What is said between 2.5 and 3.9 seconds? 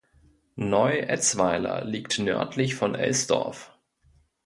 von Elsdorf.